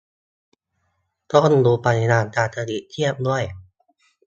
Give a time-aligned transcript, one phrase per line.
[1.33, 3.43] ต้องดูปริมาณการผลิตเทียบด้วย